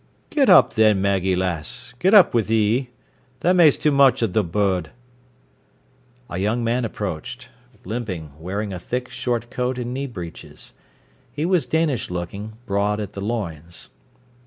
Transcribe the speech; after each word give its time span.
"Get 0.31 0.49
up, 0.49 0.73
then, 0.73 0.99
Maggie, 0.99 1.35
lass, 1.35 1.93
get 1.99 2.11
up 2.15 2.33
wi' 2.33 2.41
thee. 2.41 2.89
Tha 3.41 3.53
ma'es 3.53 3.77
too 3.77 3.91
much 3.91 4.23
o' 4.23 4.27
th' 4.27 4.51
bod." 4.51 4.89
A 6.27 6.39
young 6.39 6.63
man 6.63 6.85
approached, 6.85 7.49
limping, 7.85 8.31
wearing 8.39 8.73
a 8.73 8.79
thick 8.79 9.09
short 9.09 9.51
coat 9.51 9.77
and 9.77 9.93
knee 9.93 10.07
breeches. 10.07 10.73
He 11.31 11.45
was 11.45 11.67
Danish 11.67 12.09
looking, 12.09 12.53
broad 12.65 12.99
at 12.99 13.13
the 13.13 13.21
loins. 13.21 13.89